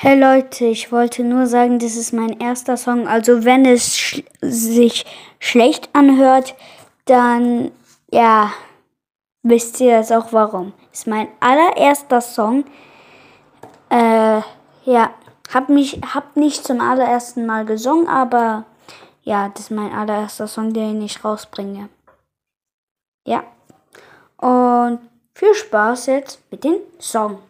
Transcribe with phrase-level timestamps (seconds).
[0.00, 3.08] Hey Leute, ich wollte nur sagen, das ist mein erster Song.
[3.08, 5.04] Also wenn es sch sich
[5.40, 6.54] schlecht anhört,
[7.06, 7.72] dann
[8.08, 8.52] ja,
[9.42, 10.72] wisst ihr das auch warum.
[10.92, 12.64] Ist mein allererster Song.
[13.90, 14.40] Äh,
[14.84, 15.10] ja,
[15.52, 18.66] hab mich, hab nicht zum allerersten Mal gesungen, aber
[19.24, 21.88] ja, das ist mein allererster Song, den ich rausbringe.
[23.26, 23.42] Ja.
[24.36, 25.00] Und
[25.34, 27.40] viel Spaß jetzt mit dem Song.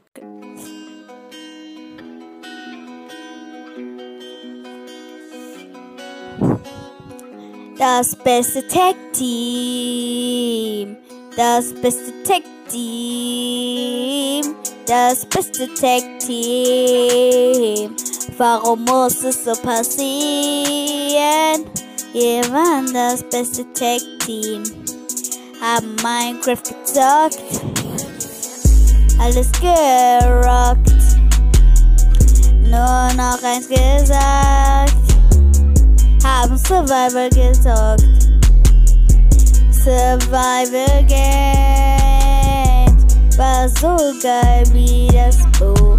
[7.79, 9.19] Das beste Tech-Team.
[11.37, 12.83] Das beste Tech-Team.
[14.85, 16.35] Das beste Tech-Team.
[18.37, 20.11] Warum muss es so passieren?
[22.13, 24.65] Wir waren das beste Tech-Team.
[25.61, 27.39] Haben Minecraft gezockt.
[29.21, 30.91] Alles gerockt.
[32.65, 35.08] Nur noch eins gesagt
[36.67, 38.05] Survival gezockt.
[39.71, 41.39] Survival Game
[43.37, 45.99] war so geil wie das Buch.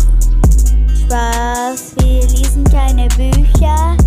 [1.01, 3.97] Spaß, wir lesen keine Bücher.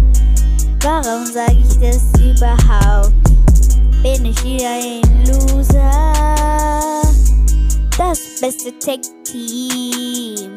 [0.83, 3.13] Warum sag ich das überhaupt?
[4.03, 6.03] Bin ich wieder ein Loser?
[7.97, 10.57] Das beste Tech-Team.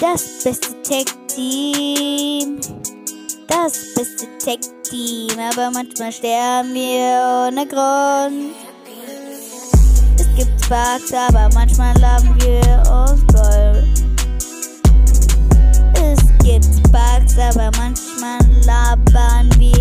[0.00, 2.60] Das beste Tech-Team
[3.50, 8.54] das beste Tech-Team, aber manchmal sterben wir ohne Grund.
[10.16, 13.84] Es gibt Bugs, aber manchmal haben wir uns voll.
[15.94, 19.79] Es gibt Bugs, aber manchmal labern wir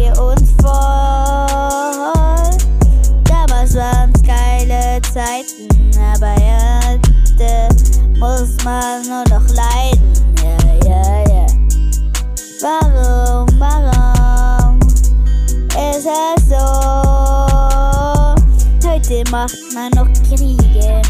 [19.09, 21.01] Heute macht man noch Kriege.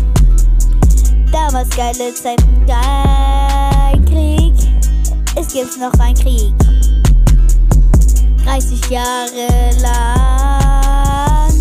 [1.34, 4.54] Damals geile Zeiten, kein Krieg.
[5.36, 6.54] Es gibt noch ein Krieg.
[8.46, 11.54] 30 Jahre lang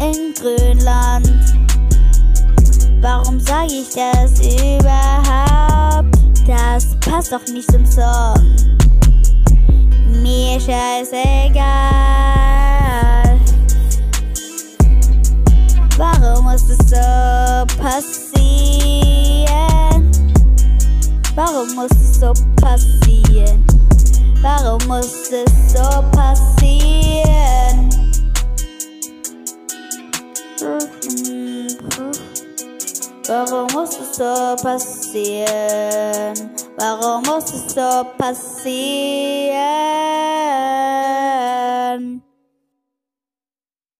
[0.00, 1.30] in Grönland.
[3.02, 6.16] Warum sage ich das überhaupt?
[6.46, 8.56] Das passt doch nicht zum Song
[16.52, 18.36] muss es so passieren?
[21.34, 23.64] Warum muss es so passieren?
[24.42, 27.88] Warum muss es so passieren?
[33.28, 36.34] Warum muss es so passieren?
[36.76, 39.62] Warum muss es so passieren?